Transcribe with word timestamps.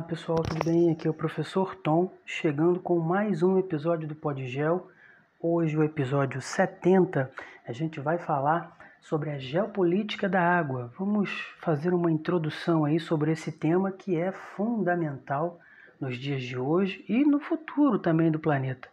Olá 0.00 0.08
pessoal, 0.08 0.42
tudo 0.42 0.64
bem? 0.64 0.90
Aqui 0.90 1.06
é 1.06 1.10
o 1.10 1.14
professor 1.14 1.76
Tom, 1.76 2.10
chegando 2.24 2.80
com 2.80 2.98
mais 2.98 3.42
um 3.42 3.58
episódio 3.58 4.08
do 4.08 4.14
Podgel. 4.14 4.90
Hoje, 5.38 5.76
o 5.76 5.84
episódio 5.84 6.40
70, 6.40 7.30
a 7.68 7.72
gente 7.72 8.00
vai 8.00 8.16
falar 8.16 8.74
sobre 9.02 9.28
a 9.28 9.38
geopolítica 9.38 10.26
da 10.26 10.40
água. 10.40 10.90
Vamos 10.98 11.30
fazer 11.60 11.92
uma 11.92 12.10
introdução 12.10 12.86
aí 12.86 12.98
sobre 12.98 13.32
esse 13.32 13.52
tema 13.52 13.92
que 13.92 14.16
é 14.16 14.32
fundamental 14.32 15.60
nos 16.00 16.16
dias 16.16 16.42
de 16.44 16.56
hoje 16.56 17.04
e 17.06 17.22
no 17.22 17.38
futuro 17.38 17.98
também 17.98 18.30
do 18.30 18.38
planeta. 18.38 18.88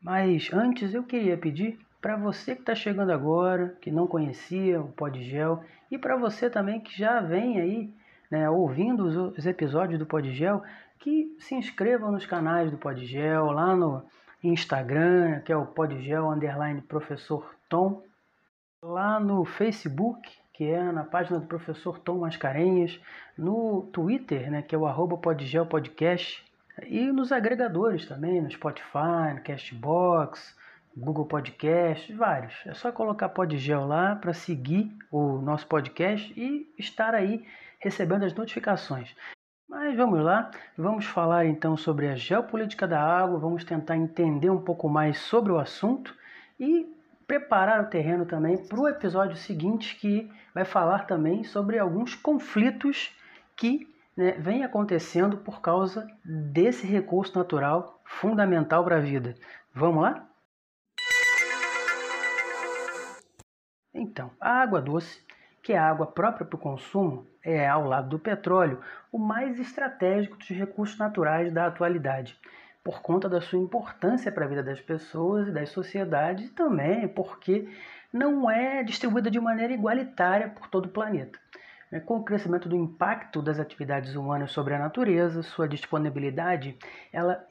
Mas 0.00 0.52
antes 0.52 0.94
eu 0.94 1.02
queria 1.02 1.36
pedir 1.36 1.80
para 2.00 2.16
você 2.16 2.54
que 2.54 2.60
está 2.60 2.76
chegando 2.76 3.10
agora, 3.10 3.76
que 3.80 3.90
não 3.90 4.06
conhecia 4.06 4.80
o 4.80 4.92
Podgel, 4.92 5.64
e 5.90 5.98
para 5.98 6.16
você 6.16 6.48
também 6.48 6.78
que 6.78 6.96
já 6.96 7.20
vem 7.20 7.60
aí 7.60 7.98
né, 8.30 8.48
ouvindo 8.48 9.04
os, 9.04 9.38
os, 9.38 9.46
episódios 9.46 9.98
do 9.98 10.06
Podgel, 10.06 10.62
que 10.98 11.36
se 11.38 11.54
inscrevam 11.54 12.12
nos 12.12 12.26
canais 12.26 12.70
do 12.70 12.76
Podgel, 12.76 13.50
lá 13.52 13.74
no 13.74 14.02
Instagram, 14.42 15.40
que 15.40 15.52
é 15.52 15.56
o 15.56 15.66
Podgel 15.66 16.30
underline 16.30 16.80
professor 16.82 17.54
Tom, 17.68 18.02
lá 18.82 19.18
no 19.18 19.44
Facebook, 19.44 20.30
que 20.52 20.64
é 20.64 20.82
na 20.92 21.04
página 21.04 21.38
do 21.38 21.46
professor 21.46 21.98
Tom 21.98 22.18
Mascarenhas, 22.18 23.00
no 23.36 23.88
Twitter, 23.92 24.50
né, 24.50 24.62
que 24.62 24.74
é 24.74 24.78
o 24.78 24.86
arroba 24.86 25.16
Podgel 25.16 25.66
Podcast, 25.66 26.44
e 26.86 27.10
nos 27.10 27.32
agregadores 27.32 28.06
também, 28.06 28.40
no 28.40 28.50
Spotify, 28.50 29.34
no 29.34 29.42
Castbox, 29.42 30.56
Google 30.96 31.26
Podcast, 31.26 32.12
vários. 32.12 32.54
É 32.66 32.74
só 32.74 32.90
colocar 32.90 33.28
Podgel 33.28 33.86
lá 33.86 34.16
para 34.16 34.32
seguir 34.32 34.90
o 35.10 35.38
nosso 35.38 35.66
podcast 35.66 36.32
e 36.36 36.68
estar 36.76 37.14
aí 37.14 37.44
recebendo 37.78 38.24
as 38.24 38.34
notificações. 38.34 39.14
Mas 39.68 39.96
vamos 39.96 40.20
lá, 40.20 40.50
vamos 40.76 41.04
falar 41.04 41.46
então 41.46 41.76
sobre 41.76 42.08
a 42.08 42.16
geopolítica 42.16 42.86
da 42.86 43.02
água, 43.02 43.38
vamos 43.38 43.64
tentar 43.64 43.96
entender 43.96 44.50
um 44.50 44.62
pouco 44.62 44.88
mais 44.88 45.18
sobre 45.18 45.52
o 45.52 45.58
assunto 45.58 46.16
e 46.58 46.90
preparar 47.26 47.82
o 47.82 47.90
terreno 47.90 48.24
também 48.24 48.56
para 48.56 48.80
o 48.80 48.88
episódio 48.88 49.36
seguinte 49.36 49.96
que 49.96 50.30
vai 50.54 50.64
falar 50.64 51.06
também 51.06 51.44
sobre 51.44 51.78
alguns 51.78 52.14
conflitos 52.14 53.14
que 53.54 53.86
né, 54.16 54.32
vem 54.32 54.64
acontecendo 54.64 55.36
por 55.36 55.60
causa 55.60 56.08
desse 56.24 56.86
recurso 56.86 57.38
natural 57.38 58.00
fundamental 58.04 58.82
para 58.82 58.96
a 58.96 59.00
vida. 59.00 59.34
Vamos 59.74 60.02
lá? 60.02 60.26
Então, 63.92 64.30
a 64.40 64.62
água 64.62 64.80
doce 64.80 65.22
que 65.62 65.74
a 65.74 65.86
água 65.86 66.06
própria 66.06 66.46
para 66.46 66.56
o 66.56 66.58
consumo 66.58 67.26
é, 67.48 67.66
ao 67.66 67.86
lado 67.86 68.10
do 68.10 68.18
petróleo, 68.18 68.78
o 69.10 69.18
mais 69.18 69.58
estratégico 69.58 70.36
dos 70.36 70.48
recursos 70.48 70.98
naturais 70.98 71.50
da 71.50 71.66
atualidade, 71.66 72.38
por 72.84 73.00
conta 73.00 73.26
da 73.26 73.40
sua 73.40 73.58
importância 73.58 74.30
para 74.30 74.44
a 74.44 74.48
vida 74.48 74.62
das 74.62 74.80
pessoas 74.82 75.48
e 75.48 75.50
das 75.50 75.70
sociedades, 75.70 76.48
e 76.48 76.52
também 76.52 77.08
porque 77.08 77.66
não 78.12 78.50
é 78.50 78.82
distribuída 78.82 79.30
de 79.30 79.40
maneira 79.40 79.72
igualitária 79.72 80.50
por 80.50 80.68
todo 80.68 80.86
o 80.86 80.90
planeta. 80.90 81.38
Né, 81.90 82.00
com 82.00 82.18
o 82.18 82.22
crescimento 82.22 82.68
do 82.68 82.76
impacto 82.76 83.40
das 83.40 83.58
atividades 83.58 84.14
humanas 84.14 84.50
sobre 84.50 84.74
a 84.74 84.78
natureza, 84.78 85.42
sua 85.42 85.66
disponibilidade 85.66 86.76
ela 87.10 87.46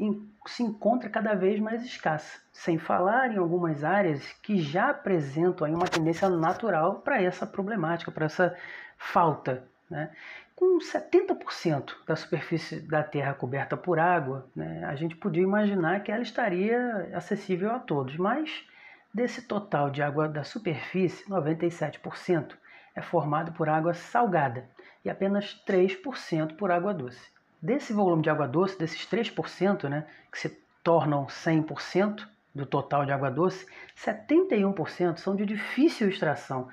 se 0.45 0.62
encontra 0.62 1.09
cada 1.09 1.34
vez 1.34 1.59
mais 1.59 1.84
escassa, 1.84 2.40
sem 2.52 2.78
falar 2.78 3.31
em 3.31 3.38
algumas 3.38 3.84
áreas 3.84 4.31
que 4.44 4.59
já 4.59 4.92
apresentam 4.92 5.68
uma 5.73 5.88
tendência 5.88 6.30
natural 6.30 7.02
para 7.02 7.20
essa 7.20 7.48
problemática, 7.48 8.12
para 8.12 8.28
essa 8.28 8.56
falta. 8.95 9.68
Né? 9.89 10.09
Com 10.56 10.79
70% 10.79 11.91
da 12.06 12.16
superfície 12.16 12.79
da 12.79 13.03
Terra 13.03 13.34
coberta 13.34 13.78
por 13.78 14.00
água, 14.00 14.50
né, 14.56 14.84
a 14.85 14.95
gente 14.95 15.16
podia 15.16 15.44
imaginar 15.44 16.01
que 16.01 16.12
ela 16.12 16.23
estaria 16.23 17.09
acessível 17.13 17.72
a 17.72 17.79
todos, 17.79 18.17
mas 18.17 18.67
desse 19.13 19.44
total 19.44 19.89
de 19.89 20.01
água 20.01 20.28
da 20.28 20.44
superfície, 20.44 21.29
97% 21.29 22.56
é 22.95 23.01
formado 23.01 23.51
por 23.53 23.69
água 23.69 23.94
salgada 23.94 24.67
e 25.06 25.09
apenas 25.09 25.63
3% 25.66 26.57
por 26.57 26.72
água 26.72 26.94
doce. 26.94 27.31
Desse 27.62 27.94
volume 27.94 28.23
de 28.23 28.29
água 28.29 28.47
doce, 28.47 28.78
desses 28.78 29.07
3%, 29.07 29.88
né, 29.88 30.06
que 30.31 30.39
se 30.39 30.50
tornam 30.83 31.28
100% 31.28 32.28
do 32.53 32.66
total 32.66 33.06
de 33.06 33.12
água 33.12 33.29
doce, 33.29 33.66
71% 33.95 35.17
são 35.17 35.35
de 35.35 35.45
difícil 35.45 36.09
extração, 36.09 36.67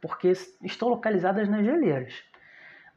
porque 0.00 0.32
estão 0.62 0.88
localizadas 0.88 1.48
nas 1.48 1.64
geleiras. 1.64 2.29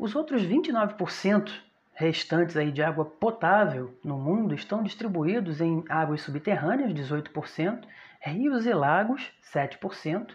Os 0.03 0.17
outros 0.17 0.45
29% 0.45 1.49
restantes 1.93 2.57
aí 2.57 2.73
de 2.73 2.83
água 2.83 3.05
potável 3.05 3.97
no 4.03 4.17
mundo 4.17 4.53
estão 4.53 4.83
distribuídos 4.83 5.61
em 5.61 5.81
águas 5.87 6.19
subterrâneas, 6.19 6.91
18%, 6.91 7.85
rios 8.19 8.65
e 8.65 8.73
lagos, 8.73 9.31
7%, 9.41 10.31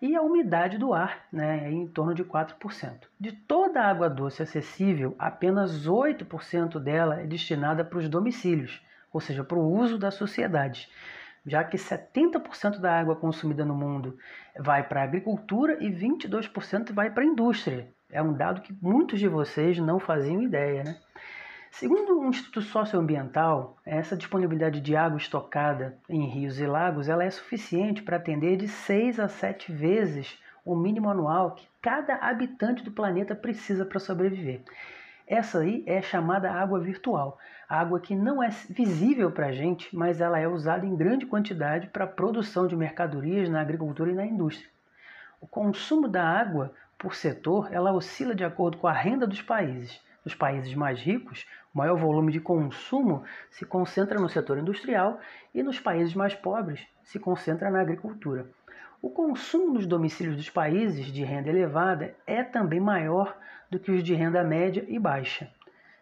e 0.00 0.16
a 0.16 0.22
umidade 0.22 0.76
do 0.76 0.92
ar, 0.92 1.24
né, 1.32 1.70
em 1.70 1.86
torno 1.86 2.16
de 2.16 2.24
4%. 2.24 3.06
De 3.20 3.30
toda 3.30 3.80
a 3.80 3.88
água 3.88 4.10
doce 4.10 4.42
acessível, 4.42 5.14
apenas 5.20 5.86
8% 5.86 6.80
dela 6.80 7.20
é 7.20 7.24
destinada 7.24 7.84
para 7.84 8.00
os 8.00 8.08
domicílios, 8.08 8.84
ou 9.12 9.20
seja, 9.20 9.44
para 9.44 9.56
o 9.56 9.72
uso 9.72 9.98
da 9.98 10.10
sociedade, 10.10 10.88
já 11.46 11.62
que 11.62 11.76
70% 11.76 12.80
da 12.80 12.98
água 12.98 13.14
consumida 13.14 13.64
no 13.64 13.74
mundo 13.76 14.18
vai 14.58 14.82
para 14.82 15.00
a 15.00 15.04
agricultura 15.04 15.78
e 15.80 15.88
22% 15.92 16.92
vai 16.92 17.08
para 17.08 17.22
a 17.22 17.26
indústria. 17.26 17.88
É 18.12 18.22
um 18.22 18.34
dado 18.34 18.60
que 18.60 18.76
muitos 18.82 19.18
de 19.18 19.26
vocês 19.26 19.78
não 19.78 19.98
faziam 19.98 20.42
ideia, 20.42 20.84
né? 20.84 20.96
Segundo 21.70 22.20
o 22.20 22.28
Instituto 22.28 22.60
Socioambiental, 22.60 23.78
essa 23.86 24.14
disponibilidade 24.14 24.78
de 24.82 24.94
água 24.94 25.16
estocada 25.16 25.96
em 26.06 26.26
rios 26.26 26.60
e 26.60 26.66
lagos 26.66 27.08
ela 27.08 27.24
é 27.24 27.30
suficiente 27.30 28.02
para 28.02 28.18
atender 28.18 28.58
de 28.58 28.68
6 28.68 29.18
a 29.18 29.26
7 29.26 29.72
vezes 29.72 30.38
o 30.62 30.76
mínimo 30.76 31.08
anual 31.08 31.54
que 31.54 31.66
cada 31.80 32.16
habitante 32.16 32.84
do 32.84 32.92
planeta 32.92 33.34
precisa 33.34 33.86
para 33.86 33.98
sobreviver. 33.98 34.60
Essa 35.26 35.60
aí 35.60 35.82
é 35.86 36.02
chamada 36.02 36.52
água 36.52 36.78
virtual, 36.78 37.38
água 37.66 37.98
que 37.98 38.14
não 38.14 38.42
é 38.42 38.50
visível 38.68 39.30
para 39.30 39.46
a 39.46 39.52
gente, 39.52 39.96
mas 39.96 40.20
ela 40.20 40.38
é 40.38 40.46
usada 40.46 40.84
em 40.84 40.94
grande 40.94 41.24
quantidade 41.24 41.86
para 41.86 42.04
a 42.04 42.08
produção 42.08 42.66
de 42.66 42.76
mercadorias 42.76 43.48
na 43.48 43.62
agricultura 43.62 44.10
e 44.10 44.14
na 44.14 44.26
indústria. 44.26 44.70
O 45.40 45.46
consumo 45.46 46.06
da 46.06 46.22
água 46.22 46.72
por 47.02 47.16
setor 47.16 47.68
ela 47.72 47.92
oscila 47.92 48.32
de 48.32 48.44
acordo 48.44 48.78
com 48.78 48.86
a 48.86 48.92
renda 48.92 49.26
dos 49.26 49.42
países. 49.42 50.00
Nos 50.24 50.36
países 50.36 50.72
mais 50.72 51.00
ricos, 51.00 51.44
o 51.74 51.78
maior 51.78 51.96
volume 51.96 52.30
de 52.30 52.38
consumo 52.38 53.24
se 53.50 53.66
concentra 53.66 54.20
no 54.20 54.28
setor 54.28 54.56
industrial 54.56 55.18
e 55.52 55.64
nos 55.64 55.80
países 55.80 56.14
mais 56.14 56.32
pobres 56.32 56.80
se 57.02 57.18
concentra 57.18 57.68
na 57.70 57.80
agricultura. 57.80 58.46
O 59.02 59.10
consumo 59.10 59.74
nos 59.74 59.84
domicílios 59.84 60.36
dos 60.36 60.48
países 60.48 61.06
de 61.06 61.24
renda 61.24 61.48
elevada 61.48 62.14
é 62.24 62.44
também 62.44 62.78
maior 62.78 63.36
do 63.68 63.80
que 63.80 63.90
os 63.90 64.04
de 64.04 64.14
renda 64.14 64.44
média 64.44 64.84
e 64.86 64.96
baixa. 64.96 65.50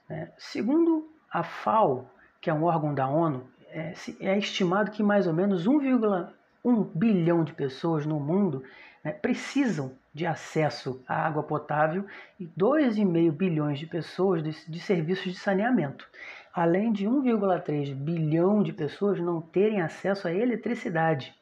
Né? 0.07 0.31
Segundo 0.37 1.11
a 1.33 1.43
FAO, 1.43 2.11
que 2.43 2.51
é 2.51 2.53
um 2.53 2.65
órgão 2.65 2.93
da 2.93 3.09
ONU, 3.09 3.49
é, 3.71 3.95
é 4.21 4.37
estimado 4.37 4.91
que 4.91 5.03
mais 5.03 5.27
ou 5.27 5.33
menos 5.33 5.67
1,1 5.67 6.91
bilhão 6.95 7.43
de 7.43 7.55
pessoas 7.55 8.05
no 8.05 8.21
mundo 8.21 8.63
né, 9.05 9.13
precisam 9.13 9.93
de 10.13 10.27
acesso 10.27 11.03
à 11.07 11.27
água 11.27 11.43
potável 11.43 12.05
e 12.39 12.47
2,5 12.47 13.31
bilhões 13.33 13.79
de 13.79 13.87
pessoas 13.87 14.43
de, 14.43 14.71
de 14.71 14.81
serviços 14.81 15.33
de 15.33 15.39
saneamento, 15.39 16.09
além 16.53 16.93
de 16.93 17.07
1,3 17.07 17.95
bilhão 17.95 18.63
de 18.63 18.73
pessoas 18.73 19.21
não 19.21 19.41
terem 19.41 19.81
acesso 19.81 20.27
à 20.27 20.33
eletricidade. 20.33 21.35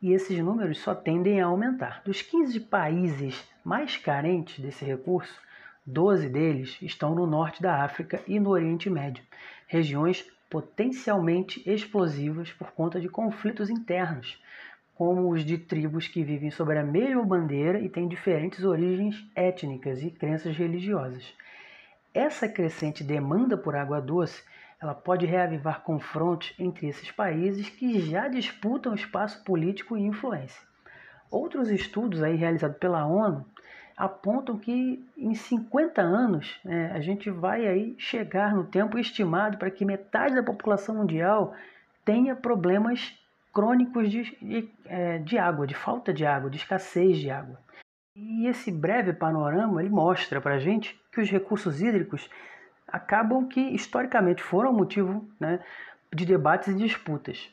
E 0.00 0.12
esses 0.12 0.38
números 0.38 0.80
só 0.80 0.94
tendem 0.94 1.40
a 1.40 1.46
aumentar. 1.46 2.02
Dos 2.04 2.22
15 2.22 2.58
países 2.60 3.48
mais 3.64 3.96
carentes 3.96 4.58
desse 4.58 4.84
recurso, 4.84 5.40
12 5.86 6.28
deles 6.28 6.78
estão 6.80 7.14
no 7.14 7.26
norte 7.26 7.62
da 7.62 7.82
África 7.82 8.20
e 8.26 8.38
no 8.38 8.50
Oriente 8.50 8.88
Médio, 8.88 9.24
regiões 9.66 10.24
potencialmente 10.48 11.62
explosivas 11.68 12.52
por 12.52 12.72
conta 12.72 13.00
de 13.00 13.08
conflitos 13.08 13.70
internos, 13.70 14.40
como 15.04 15.32
os 15.32 15.44
de 15.44 15.58
tribos 15.58 16.06
que 16.06 16.22
vivem 16.22 16.52
sob 16.52 16.78
a 16.78 16.84
mesma 16.84 17.24
bandeira 17.24 17.80
e 17.80 17.88
têm 17.88 18.06
diferentes 18.06 18.64
origens 18.64 19.28
étnicas 19.34 20.00
e 20.00 20.12
crenças 20.12 20.56
religiosas. 20.56 21.34
Essa 22.14 22.48
crescente 22.48 23.02
demanda 23.02 23.56
por 23.56 23.74
água 23.74 24.00
doce 24.00 24.44
ela 24.80 24.94
pode 24.94 25.26
reavivar 25.26 25.80
confrontos 25.80 26.54
entre 26.56 26.86
esses 26.86 27.10
países 27.10 27.68
que 27.68 27.98
já 27.98 28.28
disputam 28.28 28.94
espaço 28.94 29.42
político 29.42 29.96
e 29.96 30.02
influência. 30.02 30.62
Outros 31.28 31.68
estudos 31.68 32.22
aí 32.22 32.36
realizados 32.36 32.78
pela 32.78 33.04
ONU 33.04 33.44
apontam 33.96 34.56
que 34.56 35.04
em 35.16 35.34
50 35.34 36.00
anos 36.00 36.60
né, 36.64 36.92
a 36.94 37.00
gente 37.00 37.28
vai 37.28 37.66
aí 37.66 37.96
chegar 37.98 38.54
no 38.54 38.62
tempo 38.62 38.96
estimado 38.96 39.58
para 39.58 39.68
que 39.68 39.84
metade 39.84 40.36
da 40.36 40.44
população 40.44 40.94
mundial 40.94 41.56
tenha 42.04 42.36
problemas 42.36 43.20
crônicos 43.52 44.10
de, 44.10 44.22
de, 44.40 44.68
é, 44.86 45.18
de 45.18 45.38
água, 45.38 45.66
de 45.66 45.74
falta 45.74 46.12
de 46.12 46.24
água, 46.24 46.50
de 46.50 46.56
escassez 46.56 47.18
de 47.18 47.30
água. 47.30 47.58
E 48.16 48.46
esse 48.46 48.70
breve 48.70 49.12
panorama 49.12 49.80
ele 49.80 49.90
mostra 49.90 50.40
para 50.40 50.54
a 50.54 50.58
gente 50.58 50.98
que 51.10 51.20
os 51.20 51.30
recursos 51.30 51.80
hídricos 51.80 52.28
acabam 52.86 53.46
que 53.48 53.60
historicamente 53.60 54.42
foram 54.42 54.72
motivo 54.72 55.26
né, 55.40 55.60
de 56.12 56.26
debates 56.26 56.68
e 56.68 56.74
disputas. 56.74 57.50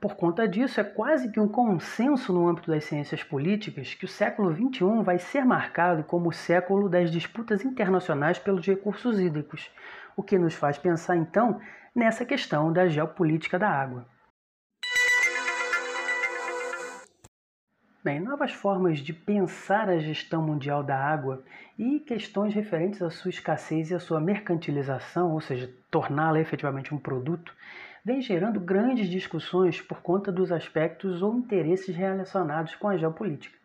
Por 0.00 0.14
conta 0.14 0.46
disso, 0.46 0.80
é 0.80 0.84
quase 0.84 1.30
que 1.30 1.40
um 1.40 1.48
consenso 1.48 2.32
no 2.32 2.48
âmbito 2.48 2.70
das 2.70 2.84
ciências 2.84 3.22
políticas 3.22 3.94
que 3.94 4.04
o 4.04 4.08
século 4.08 4.54
XXI 4.54 5.02
vai 5.02 5.18
ser 5.18 5.44
marcado 5.44 6.04
como 6.04 6.28
o 6.28 6.32
século 6.32 6.88
das 6.88 7.10
disputas 7.10 7.64
internacionais 7.64 8.38
pelos 8.38 8.64
recursos 8.64 9.18
hídricos, 9.18 9.70
o 10.16 10.22
que 10.22 10.38
nos 10.38 10.54
faz 10.54 10.78
pensar 10.78 11.16
então 11.16 11.60
nessa 11.94 12.24
questão 12.24 12.72
da 12.72 12.88
geopolítica 12.88 13.58
da 13.58 13.68
água. 13.68 14.06
Bem, 18.04 18.20
novas 18.20 18.52
formas 18.52 19.00
de 19.00 19.12
pensar 19.12 19.88
a 19.88 19.98
gestão 19.98 20.40
mundial 20.40 20.84
da 20.84 20.96
água 20.96 21.42
e 21.76 21.98
questões 21.98 22.54
referentes 22.54 23.02
à 23.02 23.10
sua 23.10 23.28
escassez 23.28 23.90
e 23.90 23.94
à 23.94 23.98
sua 23.98 24.20
mercantilização, 24.20 25.32
ou 25.32 25.40
seja, 25.40 25.68
torná-la 25.90 26.38
efetivamente 26.38 26.94
um 26.94 26.98
produto, 26.98 27.52
vem 28.04 28.22
gerando 28.22 28.60
grandes 28.60 29.08
discussões 29.10 29.82
por 29.82 30.00
conta 30.00 30.30
dos 30.30 30.52
aspectos 30.52 31.22
ou 31.22 31.34
interesses 31.34 31.96
relacionados 31.96 32.76
com 32.76 32.88
a 32.88 32.96
geopolítica. 32.96 33.58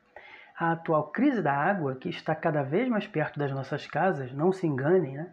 A 0.57 0.71
atual 0.71 1.11
crise 1.11 1.41
da 1.41 1.53
água, 1.53 1.93
que 1.93 2.09
está 2.09 2.33
cada 2.33 2.63
vez 2.63 2.89
mais 2.89 3.05
perto 3.05 3.37
das 3.37 3.51
nossas 3.51 3.85
casas, 3.85 4.33
não 4.33 4.51
se 4.51 4.65
enganem, 4.65 5.13
né? 5.13 5.31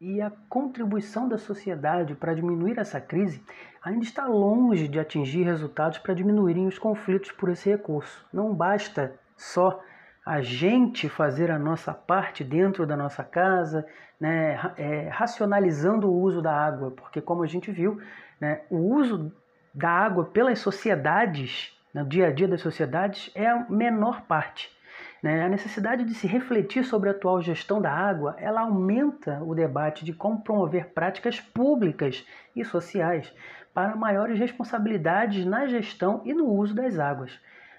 E 0.00 0.20
a 0.20 0.30
contribuição 0.48 1.28
da 1.28 1.38
sociedade 1.38 2.14
para 2.14 2.34
diminuir 2.34 2.78
essa 2.78 3.00
crise 3.00 3.42
ainda 3.82 4.04
está 4.04 4.26
longe 4.26 4.88
de 4.88 4.98
atingir 4.98 5.44
resultados 5.44 5.98
para 5.98 6.14
diminuírem 6.14 6.66
os 6.66 6.78
conflitos 6.78 7.30
por 7.32 7.48
esse 7.48 7.70
recurso. 7.70 8.26
Não 8.32 8.54
basta 8.54 9.14
só 9.36 9.82
a 10.24 10.40
gente 10.40 11.08
fazer 11.08 11.50
a 11.50 11.58
nossa 11.58 11.92
parte 11.92 12.42
dentro 12.42 12.86
da 12.86 12.96
nossa 12.96 13.22
casa, 13.22 13.86
né, 14.18 14.58
é, 14.76 15.08
racionalizando 15.08 16.08
o 16.08 16.20
uso 16.20 16.40
da 16.40 16.52
água, 16.52 16.90
porque 16.90 17.20
como 17.20 17.42
a 17.42 17.46
gente 17.46 17.70
viu, 17.70 18.00
né, 18.40 18.62
o 18.70 18.78
uso 18.78 19.32
da 19.72 19.90
água 19.90 20.24
pelas 20.24 20.58
sociedades, 20.58 21.78
no 21.92 22.04
dia 22.04 22.28
a 22.28 22.32
dia 22.32 22.48
das 22.48 22.60
sociedades, 22.60 23.30
é 23.34 23.46
a 23.46 23.66
menor 23.68 24.22
parte. 24.22 24.73
Né? 25.24 25.42
A 25.42 25.48
necessidade 25.48 26.04
de 26.04 26.12
se 26.12 26.26
refletir 26.26 26.84
sobre 26.84 27.08
a 27.08 27.12
atual 27.12 27.40
gestão 27.40 27.80
da 27.80 27.90
água, 27.90 28.36
ela 28.36 28.60
aumenta 28.60 29.42
o 29.42 29.54
debate 29.54 30.04
de 30.04 30.12
como 30.12 30.42
promover 30.42 30.88
práticas 30.88 31.40
públicas 31.40 32.26
e 32.54 32.62
sociais 32.62 33.32
para 33.72 33.96
maiores 33.96 34.38
responsabilidades 34.38 35.46
na 35.46 35.66
gestão 35.66 36.20
e 36.26 36.34
no 36.34 36.46
uso 36.46 36.74
das 36.74 36.98
águas. 36.98 37.32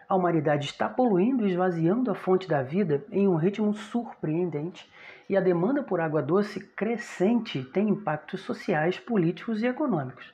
A 0.09 0.15
humanidade 0.15 0.65
está 0.65 0.89
poluindo 0.89 1.45
e 1.45 1.51
esvaziando 1.51 2.09
a 2.09 2.15
fonte 2.15 2.47
da 2.47 2.63
vida 2.63 3.05
em 3.11 3.27
um 3.27 3.35
ritmo 3.35 3.75
surpreendente, 3.75 4.91
e 5.29 5.37
a 5.37 5.39
demanda 5.39 5.83
por 5.83 6.01
água 6.01 6.23
doce 6.23 6.59
crescente 6.59 7.63
tem 7.63 7.89
impactos 7.89 8.41
sociais, 8.41 8.97
políticos 8.97 9.61
e 9.61 9.67
econômicos, 9.67 10.33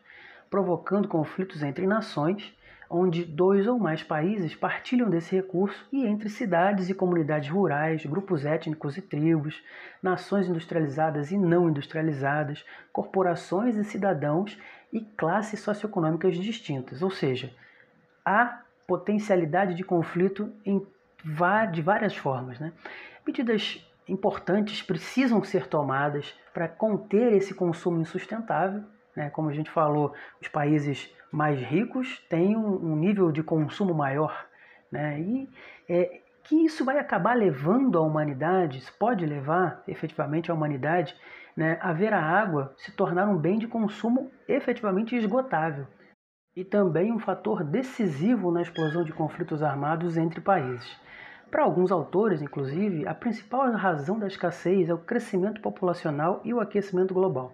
provocando 0.50 1.10
conflitos 1.10 1.62
entre 1.62 1.86
nações 1.86 2.56
onde 2.92 3.24
dois 3.24 3.66
ou 3.68 3.80
mais 3.80 4.04
países 4.04 4.54
partilham 4.54 5.10
desse 5.10 5.34
recurso 5.34 5.88
e 5.92 6.06
entre 6.06 6.30
cidades 6.30 6.90
e 6.90 6.94
comunidades 6.94 7.50
rurais, 7.50 8.06
grupos 8.06 8.46
étnicos 8.46 8.98
e 8.98 9.02
tribos, 9.02 9.64
nações 10.04 10.48
industrializadas 10.48 11.32
e 11.32 11.38
não 11.38 11.70
industrializadas, 11.70 12.66
corporações 12.92 13.78
e 13.78 13.84
cidadãos 13.86 14.60
e 14.92 15.00
classes 15.00 15.62
socioeconômicas 15.62 16.36
distintas. 16.36 17.02
Ou 17.02 17.10
seja, 17.10 17.54
há 18.26 18.62
potencialidade 18.86 19.74
de 19.74 19.86
conflito 19.86 20.52
em, 20.66 20.86
de 21.72 21.82
várias 21.82 22.16
formas. 22.16 22.60
Né? 22.60 22.74
Medidas 23.26 23.88
importantes 24.06 24.82
precisam 24.82 25.42
ser 25.44 25.68
tomadas 25.68 26.38
para 26.54 26.68
conter 26.68 27.32
esse 27.32 27.54
consumo 27.54 28.02
insustentável. 28.02 28.84
Né? 29.16 29.30
Como 29.30 29.48
a 29.48 29.54
gente 29.54 29.72
falou, 29.72 30.14
os 30.42 30.50
países 30.50 31.10
mais 31.32 31.60
ricos 31.60 32.20
têm 32.30 32.56
um, 32.56 32.92
um 32.92 32.96
nível 32.96 33.32
de 33.32 33.42
consumo 33.42 33.94
maior. 33.94 34.46
Né? 34.92 35.22
E 35.22 35.50
é, 35.88 36.22
que 36.44 36.66
isso 36.66 36.84
vai 36.84 37.00
acabar 37.00 37.36
levando 37.36 37.98
a 37.98 38.02
humanidade, 38.02 38.84
pode 39.00 39.26
levar 39.26 39.84
efetivamente 39.88 40.52
a 40.52 40.54
humanidade 40.54 41.16
né, 41.56 41.78
a 41.82 41.94
ver 41.94 42.14
a 42.14 42.22
água 42.22 42.74
se 42.78 42.92
tornar 42.92 43.28
um 43.28 43.38
bem 43.38 43.58
de 43.58 43.68
consumo 43.68 44.32
efetivamente 44.48 45.16
esgotável 45.16 45.86
e 46.56 46.64
também 46.64 47.12
um 47.12 47.20
fator 47.20 47.64
decisivo 47.64 48.52
na 48.52 48.62
explosão 48.62 49.04
de 49.04 49.14
conflitos 49.14 49.64
armados 49.64 50.18
entre 50.18 50.42
países. 50.42 51.00
Para 51.50 51.64
alguns 51.64 51.92
autores, 51.92 52.42
inclusive, 52.42 53.08
a 53.08 53.14
principal 53.14 53.72
razão 53.72 54.18
da 54.18 54.28
escassez 54.28 54.90
é 54.90 54.94
o 54.94 54.98
crescimento 54.98 55.62
populacional 55.62 56.42
e 56.44 56.54
o 56.54 56.60
aquecimento 56.60 57.14
global. 57.14 57.54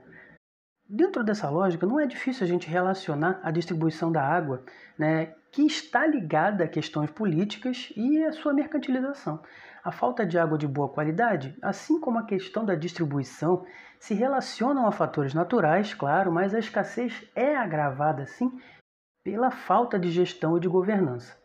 Dentro 0.89 1.21
dessa 1.21 1.49
lógica, 1.49 1.85
não 1.85 1.99
é 1.99 2.07
difícil 2.07 2.45
a 2.45 2.47
gente 2.47 2.69
relacionar 2.69 3.41
a 3.43 3.51
distribuição 3.51 4.09
da 4.09 4.23
água, 4.23 4.63
né, 4.97 5.33
que 5.51 5.63
está 5.63 6.07
ligada 6.07 6.63
a 6.63 6.67
questões 6.67 7.11
políticas 7.11 7.91
e 7.97 8.23
a 8.23 8.31
sua 8.31 8.53
mercantilização. 8.53 9.41
A 9.83 9.91
falta 9.91 10.25
de 10.25 10.39
água 10.39 10.57
de 10.57 10.65
boa 10.65 10.87
qualidade, 10.87 11.57
assim 11.61 11.99
como 11.99 12.19
a 12.19 12.25
questão 12.25 12.63
da 12.63 12.73
distribuição, 12.73 13.65
se 13.99 14.13
relacionam 14.13 14.87
a 14.87 14.91
fatores 14.91 15.33
naturais, 15.33 15.93
claro, 15.93 16.31
mas 16.31 16.53
a 16.53 16.59
escassez 16.59 17.21
é 17.35 17.57
agravada, 17.57 18.25
sim, 18.25 18.49
pela 19.25 19.51
falta 19.51 19.99
de 19.99 20.09
gestão 20.09 20.55
e 20.55 20.61
de 20.61 20.69
governança. 20.69 21.35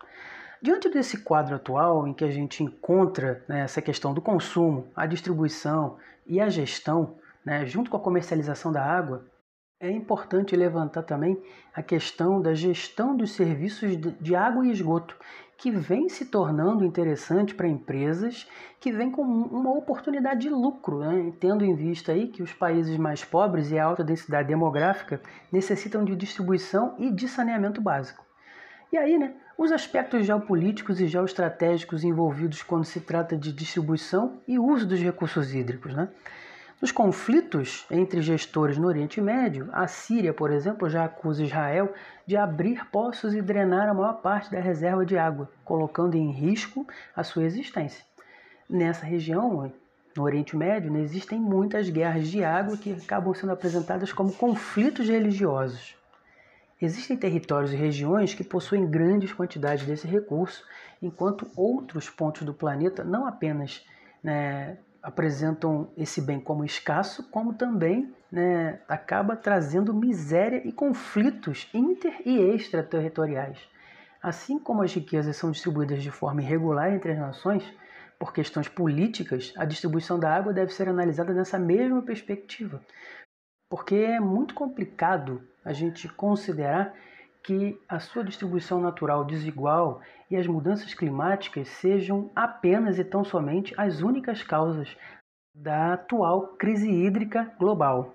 Diante 0.61 0.89
desse 0.89 1.19
quadro 1.19 1.57
atual, 1.57 2.07
em 2.07 2.15
que 2.15 2.25
a 2.25 2.31
gente 2.31 2.63
encontra 2.63 3.45
né, 3.49 3.63
essa 3.63 3.83
questão 3.83 4.15
do 4.15 4.23
consumo, 4.23 4.87
a 4.95 5.05
distribuição 5.05 5.99
e 6.25 6.41
a 6.41 6.49
gestão, 6.49 7.17
né, 7.45 7.67
junto 7.67 7.91
com 7.91 7.97
a 7.97 8.01
comercialização 8.01 8.71
da 8.71 8.85
água, 8.85 9.25
é 9.83 9.91
importante 9.91 10.55
levantar 10.55 11.03
também 11.03 11.43
a 11.75 11.83
questão 11.83 12.41
da 12.41 12.55
gestão 12.55 13.17
dos 13.17 13.33
serviços 13.33 13.97
de 14.21 14.37
água 14.37 14.65
e 14.65 14.71
esgoto, 14.71 15.17
que 15.59 15.73
vem 15.73 16.09
se 16.09 16.27
tornando 16.27 16.85
interessante 16.85 17.53
para 17.53 17.67
empresas 17.67 18.49
que 18.79 18.93
vem 18.93 19.11
com 19.11 19.23
uma 19.23 19.73
oportunidade 19.73 20.43
de 20.43 20.49
lucro, 20.49 21.01
né? 21.01 21.33
tendo 21.41 21.65
em 21.65 21.75
vista 21.75 22.13
aí 22.13 22.29
que 22.29 22.45
os 22.45 22.53
países 22.53 22.97
mais 22.97 23.25
pobres 23.25 23.73
e 23.73 23.79
a 23.79 23.85
alta 23.85 24.05
densidade 24.05 24.47
demográfica 24.47 25.21
necessitam 25.51 26.05
de 26.05 26.15
distribuição 26.15 26.95
e 26.99 27.11
de 27.11 27.27
saneamento 27.27 27.81
básico. 27.81 28.25
E 28.93 28.97
aí, 28.97 29.19
né, 29.19 29.35
os 29.59 29.73
aspectos 29.73 30.25
geopolíticos 30.25 31.01
e 31.01 31.09
geoestratégicos 31.09 32.05
envolvidos 32.05 32.63
quando 32.63 32.85
se 32.85 33.01
trata 33.01 33.37
de 33.37 33.53
distribuição 33.53 34.43
e 34.47 34.61
uso 34.61 34.87
dos 34.87 35.01
recursos 35.01 35.53
hídricos, 35.53 35.93
né? 35.93 36.09
Nos 36.83 36.91
conflitos 36.91 37.87
entre 37.89 38.21
gestores 38.21 38.77
no 38.77 38.89
Oriente 38.89 39.21
Médio, 39.21 39.69
a 39.73 39.87
Síria, 39.87 40.35
por 40.35 40.51
exemplo, 40.51 40.91
já 40.91 41.05
acusa 41.05 41.45
Israel 41.45 41.95
de 42.27 42.37
abrir 42.37 42.85
poços 42.87 43.35
e 43.35 43.41
drenar 43.41 43.89
a 43.89 43.95
maior 43.95 44.15
parte 44.15 44.51
da 44.51 44.59
reserva 44.59 45.07
de 45.07 45.17
água, 45.17 45.49
colocando 45.65 46.17
em 46.17 46.33
risco 46.33 46.85
a 47.15 47.23
sua 47.23 47.45
existência. 47.45 48.05
Nessa 48.69 49.07
região, 49.07 49.73
no 50.17 50.23
Oriente 50.25 50.57
Médio, 50.57 50.97
existem 50.97 51.39
muitas 51.39 51.89
guerras 51.89 52.27
de 52.27 52.43
água 52.43 52.77
que 52.77 52.93
acabam 52.95 53.33
sendo 53.33 53.53
apresentadas 53.53 54.13
como 54.13 54.33
conflitos 54.33 55.09
religiosos. 55.09 55.97
Existem 56.81 57.17
territórios 57.17 57.73
e 57.73 57.77
regiões 57.77 58.35
que 58.35 58.43
possuem 58.43 58.91
grandes 58.91 59.33
quantidades 59.33 59.87
desse 59.87 60.09
recurso, 60.09 60.67
enquanto 61.01 61.49
outros 61.55 62.11
pontos 62.11 62.43
do 62.43 62.53
planeta 62.53 63.05
não 63.05 63.25
apenas 63.25 63.87
né, 64.21 64.79
apresentam 65.03 65.91
esse 65.97 66.21
bem 66.21 66.39
como 66.39 66.65
escasso, 66.65 67.29
como 67.31 67.55
também 67.55 68.15
né, 68.31 68.81
acaba 68.89 69.35
trazendo 69.35 69.93
miséria 69.93 70.63
e 70.65 70.73
conflitos 70.73 71.69
inter 71.75 72.23
e 72.25 72.39
extraterritoriais. 72.39 73.59
Assim 74.23 74.59
como 74.59 74.83
as 74.83 74.95
riquezas 74.95 75.37
são 75.37 75.51
distribuídas 75.51 76.03
de 76.03 76.11
forma 76.11 76.41
irregular 76.41 76.93
entre 76.93 77.13
as 77.13 77.19
nações, 77.19 77.65
por 78.19 78.33
questões 78.33 78.69
políticas, 78.69 79.53
a 79.57 79.65
distribuição 79.65 80.17
da 80.17 80.33
água 80.33 80.53
deve 80.53 80.73
ser 80.73 80.89
analisada 80.89 81.35
nessa 81.35 81.59
mesma 81.59 82.01
perspectiva. 82.03 82.81
Porque 83.69 83.97
é 83.97 84.21
muito 84.21 84.55
complicado 84.55 85.43
a 85.65 85.73
gente 85.73 86.09
considerar 86.09 86.95
que 87.43 87.81
a 87.89 87.99
sua 87.99 88.25
distribuição 88.25 88.81
natural 88.81 89.25
desigual 89.25 90.01
e 90.31 90.37
as 90.37 90.47
mudanças 90.47 90.95
climáticas 90.95 91.69
sejam 91.69 92.31
apenas 92.35 92.99
e 92.99 93.05
tão 93.05 93.25
somente 93.25 93.75
as 93.77 94.01
únicas 94.01 94.43
causas 94.43 94.97
da 95.55 95.95
atual 95.95 96.49
crise 96.57 96.91
hídrica 96.91 97.53
global. 97.59 98.15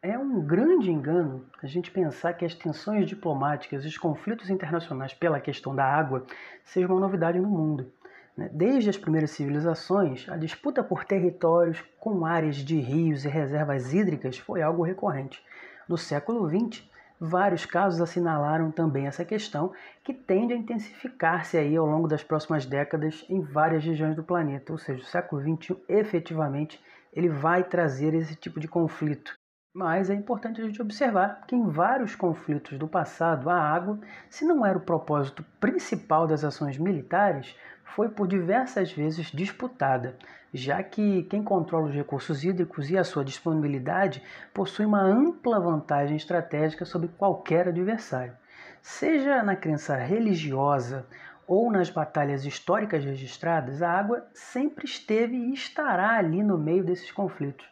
É 0.00 0.16
um 0.16 0.40
grande 0.40 0.90
engano 0.90 1.44
a 1.62 1.66
gente 1.66 1.90
pensar 1.90 2.32
que 2.32 2.44
as 2.44 2.54
tensões 2.54 3.06
diplomáticas 3.06 3.84
e 3.84 3.88
os 3.88 3.98
conflitos 3.98 4.48
internacionais 4.48 5.12
pela 5.12 5.40
questão 5.40 5.74
da 5.74 5.84
água 5.84 6.24
sejam 6.64 6.92
uma 6.92 7.00
novidade 7.00 7.38
no 7.38 7.48
mundo. 7.48 7.92
Né? 8.38 8.48
Desde 8.52 8.88
as 8.88 8.96
primeiras 8.96 9.32
civilizações, 9.32 10.28
a 10.28 10.36
disputa 10.36 10.84
por 10.84 11.04
territórios 11.04 11.82
com 11.98 12.24
áreas 12.24 12.54
de 12.54 12.78
rios 12.78 13.24
e 13.24 13.28
reservas 13.28 13.92
hídricas 13.92 14.38
foi 14.38 14.62
algo 14.62 14.84
recorrente. 14.84 15.42
No 15.88 15.98
século 15.98 16.48
XX, 16.48 16.86
Vários 17.20 17.66
casos 17.66 18.00
assinalaram 18.00 18.70
também 18.70 19.08
essa 19.08 19.24
questão, 19.24 19.72
que 20.04 20.14
tende 20.14 20.52
a 20.52 20.56
intensificar-se 20.56 21.58
aí 21.58 21.76
ao 21.76 21.84
longo 21.84 22.06
das 22.06 22.22
próximas 22.22 22.64
décadas 22.64 23.26
em 23.28 23.40
várias 23.40 23.82
regiões 23.82 24.14
do 24.14 24.22
planeta, 24.22 24.70
ou 24.70 24.78
seja, 24.78 25.02
o 25.02 25.04
século 25.04 25.42
XXI 25.42 25.76
efetivamente 25.88 26.80
ele 27.12 27.28
vai 27.28 27.64
trazer 27.64 28.14
esse 28.14 28.36
tipo 28.36 28.60
de 28.60 28.68
conflito. 28.68 29.34
Mas 29.74 30.10
é 30.10 30.14
importante 30.14 30.60
a 30.60 30.64
gente 30.64 30.80
observar 30.80 31.44
que 31.46 31.56
em 31.56 31.68
vários 31.68 32.14
conflitos 32.14 32.78
do 32.78 32.86
passado, 32.86 33.50
a 33.50 33.60
água, 33.60 33.98
se 34.30 34.44
não 34.44 34.64
era 34.64 34.78
o 34.78 34.82
propósito 34.82 35.44
principal 35.60 36.26
das 36.26 36.44
ações 36.44 36.78
militares, 36.78 37.56
foi 37.94 38.08
por 38.08 38.26
diversas 38.26 38.92
vezes 38.92 39.26
disputada, 39.26 40.16
já 40.52 40.82
que 40.82 41.22
quem 41.24 41.42
controla 41.42 41.88
os 41.88 41.94
recursos 41.94 42.44
hídricos 42.44 42.90
e 42.90 42.98
a 42.98 43.04
sua 43.04 43.24
disponibilidade 43.24 44.22
possui 44.52 44.86
uma 44.86 45.02
ampla 45.02 45.60
vantagem 45.60 46.16
estratégica 46.16 46.84
sobre 46.84 47.08
qualquer 47.08 47.68
adversário. 47.68 48.34
Seja 48.82 49.42
na 49.42 49.56
crença 49.56 49.96
religiosa 49.96 51.06
ou 51.46 51.70
nas 51.72 51.90
batalhas 51.90 52.44
históricas 52.44 53.04
registradas, 53.04 53.82
a 53.82 53.90
água 53.90 54.26
sempre 54.34 54.84
esteve 54.84 55.34
e 55.34 55.54
estará 55.54 56.16
ali 56.16 56.42
no 56.42 56.58
meio 56.58 56.84
desses 56.84 57.10
conflitos. 57.10 57.66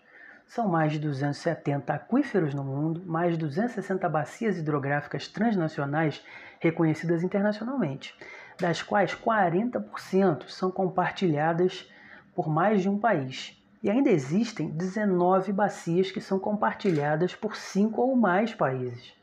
São 0.46 0.68
mais 0.68 0.92
de 0.92 1.00
270 1.00 1.92
aquíferos 1.92 2.54
no 2.54 2.62
mundo, 2.62 3.02
mais 3.04 3.32
de 3.32 3.38
260 3.38 4.08
bacias 4.08 4.56
hidrográficas 4.56 5.28
transnacionais 5.28 6.24
reconhecidas 6.60 7.22
internacionalmente, 7.22 8.16
das 8.58 8.82
quais 8.82 9.14
40% 9.14 10.48
são 10.48 10.70
compartilhadas 10.70 11.90
por 12.34 12.48
mais 12.48 12.82
de 12.82 12.88
um 12.88 12.98
país. 12.98 13.60
E 13.82 13.90
ainda 13.90 14.10
existem 14.10 14.68
19 14.68 15.52
bacias 15.52 16.10
que 16.10 16.20
são 16.20 16.38
compartilhadas 16.38 17.34
por 17.34 17.56
cinco 17.56 18.00
ou 18.02 18.16
mais 18.16 18.54
países. 18.54 19.14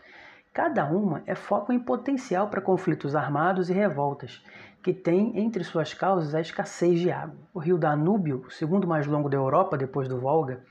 Cada 0.54 0.86
uma 0.86 1.24
é 1.26 1.34
foco 1.34 1.74
em 1.74 1.80
potencial 1.80 2.48
para 2.48 2.62
conflitos 2.62 3.16
armados 3.16 3.70
e 3.70 3.74
revoltas, 3.74 4.44
que 4.84 4.94
tem 4.94 5.40
entre 5.40 5.64
suas 5.64 5.94
causas 5.94 6.36
a 6.36 6.42
escassez 6.42 7.00
de 7.00 7.12
água. 7.12 7.36
O 7.54 7.60
rio 7.60 7.78
Danúbio, 7.78 8.46
o 8.48 8.52
segundo 8.52 8.88
mais 8.88 9.08
longo 9.08 9.30
da 9.30 9.38
Europa 9.38 9.78
depois 9.78 10.08
do 10.08 10.20
Volga, 10.20 10.64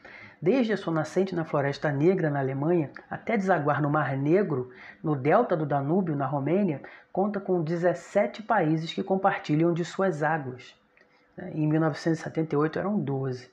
desde 0.42 0.72
a 0.72 0.76
sua 0.76 0.92
nascente 0.92 1.36
na 1.36 1.44
Floresta 1.44 1.92
Negra, 1.92 2.28
na 2.28 2.40
Alemanha, 2.40 2.90
até 3.08 3.36
desaguar 3.36 3.80
no 3.80 3.88
Mar 3.88 4.16
Negro, 4.16 4.70
no 5.00 5.14
delta 5.14 5.56
do 5.56 5.64
Danúbio, 5.64 6.16
na 6.16 6.26
Romênia, 6.26 6.82
conta 7.12 7.38
com 7.38 7.62
17 7.62 8.42
países 8.42 8.92
que 8.92 9.04
compartilham 9.04 9.72
de 9.72 9.84
suas 9.84 10.20
águas. 10.20 10.74
Em 11.54 11.68
1978 11.68 12.76
eram 12.76 12.98
12. 12.98 13.48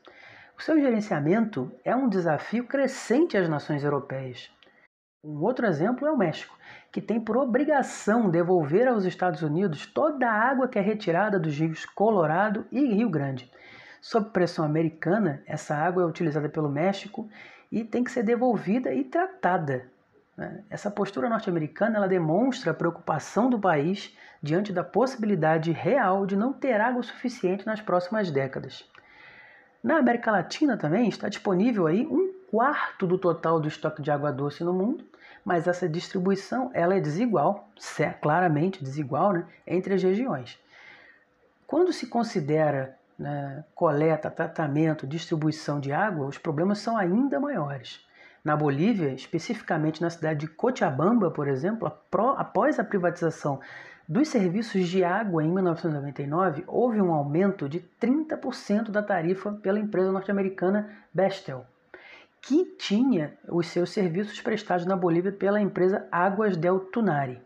O 0.58 0.62
seu 0.64 0.80
gerenciamento 0.80 1.72
é 1.86 1.96
um 1.96 2.10
desafio 2.10 2.66
crescente 2.66 3.38
às 3.38 3.48
nações 3.48 3.84
europeias. 3.84 4.50
Um 5.24 5.44
outro 5.44 5.68
exemplo 5.68 6.08
é 6.08 6.12
o 6.12 6.18
México, 6.18 6.58
que 6.92 7.02
tem 7.02 7.22
por 7.22 7.38
obrigação 7.38 8.32
devolver 8.32 8.88
aos 8.88 9.06
Estados 9.06 9.44
Unidos 9.44 9.86
toda 9.86 10.28
a 10.28 10.50
água 10.50 10.68
que 10.68 10.80
é 10.80 10.82
retirada 10.82 11.40
dos 11.40 11.56
rios 11.56 11.86
Colorado 11.86 12.66
e 12.72 12.96
Rio 12.96 13.10
Grande 13.10 13.50
Sob 14.02 14.30
pressão 14.32 14.66
americana, 14.66 15.44
essa 15.46 15.76
água 15.76 16.04
é 16.04 16.06
utilizada 16.06 16.48
pelo 16.48 16.70
México 16.70 17.30
e 17.72 17.84
tem 17.84 18.04
que 18.04 18.12
ser 18.12 18.24
devolvida 18.24 18.94
e 18.94 19.04
tratada. 19.04 19.86
Né? 20.38 20.64
Essa 20.70 20.90
postura 20.90 21.30
norte-americana 21.30 21.98
ela 21.98 22.08
demonstra 22.08 22.72
a 22.72 22.74
preocupação 22.74 23.50
do 23.50 23.60
país 23.60 24.16
diante 24.42 24.72
da 24.72 24.84
possibilidade 24.84 25.72
real 25.72 26.26
de 26.26 26.36
não 26.36 26.54
ter 26.54 26.80
água 26.80 27.04
suficiente 27.04 27.66
nas 27.66 27.82
próximas 27.82 28.32
décadas. 28.32 28.90
Na 29.84 29.98
América 29.98 30.32
Latina 30.32 30.78
também 30.78 31.08
está 31.08 31.30
disponível 31.30 31.88
aí 31.88 32.06
um 32.06 32.34
quarto 32.50 33.06
do 33.06 33.18
total 33.18 33.60
do 33.60 33.68
estoque 33.68 34.02
de 34.02 34.12
água 34.12 34.32
doce 34.32 34.64
no 34.64 34.74
mundo, 34.74 35.06
mas 35.44 35.68
essa 35.68 35.88
distribuição 35.88 36.70
ela 36.74 36.96
é 36.96 37.00
desigual, 37.00 37.70
claramente 38.22 38.84
desigual, 38.84 39.34
né, 39.34 39.46
entre 39.66 39.94
as 39.94 40.04
regiões. 40.04 40.60
Quando 41.66 41.94
se 41.94 42.08
considera 42.08 42.99
né, 43.20 43.66
coleta, 43.76 44.32
tratamento, 44.32 45.06
distribuição 45.06 45.80
de 45.80 45.92
água, 45.92 46.26
os 46.26 46.38
problemas 46.38 46.80
são 46.80 46.98
ainda 46.98 47.40
maiores. 47.40 48.00
Na 48.44 48.56
Bolívia, 48.56 49.10
especificamente 49.14 50.02
na 50.02 50.10
cidade 50.10 50.40
de 50.40 50.48
Cochabamba, 50.48 51.30
por 51.30 51.48
exemplo, 51.48 51.92
após 52.38 52.80
a 52.80 52.84
privatização 52.84 53.60
dos 54.08 54.30
serviços 54.30 54.88
de 54.88 55.04
água 55.04 55.44
em 55.44 55.52
1999, 55.52 56.64
houve 56.66 57.02
um 57.02 57.14
aumento 57.14 57.68
de 57.68 57.80
30% 58.02 58.90
da 58.90 59.04
tarifa 59.04 59.52
pela 59.52 59.80
empresa 59.80 60.12
norte-americana 60.12 60.90
Bestel, 61.14 61.66
que 62.42 62.66
tinha 62.78 63.38
os 63.48 63.68
seus 63.68 63.92
serviços 63.92 64.40
prestados 64.42 64.86
na 64.86 64.96
Bolívia 64.96 65.32
pela 65.32 65.62
empresa 65.62 66.08
Águas 66.12 66.56
del 66.56 66.80
Tunari. 66.80 67.40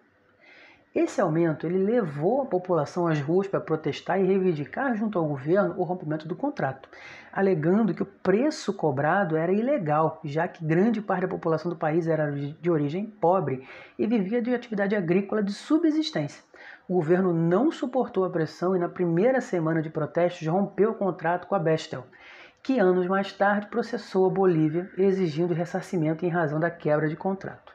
Esse 0.96 1.20
aumento 1.20 1.66
ele 1.66 1.80
levou 1.80 2.44
a 2.44 2.46
população 2.46 3.08
às 3.08 3.20
ruas 3.20 3.48
para 3.48 3.60
protestar 3.60 4.22
e 4.22 4.26
reivindicar 4.28 4.96
junto 4.96 5.18
ao 5.18 5.26
governo 5.26 5.74
o 5.76 5.84
rompimento 5.84 6.28
do 6.28 6.36
contrato, 6.36 6.88
alegando 7.32 7.96
que 7.96 8.04
o 8.04 8.06
preço 8.06 8.72
cobrado 8.72 9.36
era 9.36 9.52
ilegal, 9.52 10.20
já 10.24 10.48
que 10.48 10.64
grande 10.64 11.02
parte 11.02 11.24
da 11.24 11.28
população 11.28 11.72
do 11.72 11.78
país 11.78 12.08
era 12.08 12.32
de 12.32 12.70
origem 12.70 13.08
pobre 13.08 13.68
e 13.98 14.06
vivia 14.06 14.40
de 14.40 14.54
atividade 14.54 14.96
agrícola 14.96 15.42
de 15.42 15.52
subsistência. 15.52 16.44
O 16.88 16.94
governo 16.94 17.34
não 17.34 17.72
suportou 17.72 18.24
a 18.24 18.30
pressão 18.30 18.76
e, 18.76 18.80
na 18.80 18.88
primeira 18.88 19.42
semana 19.42 19.82
de 19.82 19.90
protestos, 19.90 20.48
rompeu 20.48 20.92
o 20.92 20.96
contrato 20.96 21.48
com 21.48 21.56
a 21.56 21.60
Bestel, 21.60 22.06
que 22.62 22.78
anos 22.78 23.08
mais 23.08 23.34
tarde 23.34 23.66
processou 23.66 24.28
a 24.28 24.30
Bolívia 24.30 24.92
exigindo 24.96 25.56
ressarcimento 25.56 26.24
em 26.24 26.30
razão 26.30 26.60
da 26.60 26.70
quebra 26.70 27.10
de 27.10 27.16
contrato. 27.16 27.73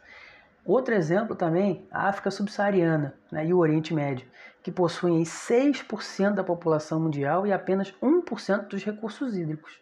Outro 0.69 0.95
exemplo 0.95 1.35
também, 1.35 1.89
a 1.91 2.09
África 2.11 2.31
subsaariana 2.31 3.15
né, 3.33 3.47
e 3.47 3.55
o 3.55 3.57
Oriente 3.57 3.95
Médio, 3.95 4.29
que 4.63 4.71
possuem 4.71 5.23
6% 5.23 6.35
da 6.35 6.45
população 6.45 7.01
mundial 7.01 7.47
e 7.47 7.53
apenas 7.55 7.91
1% 8.03 8.69
dos 8.69 8.85
recursos 8.85 9.35
hídricos. 9.35 9.81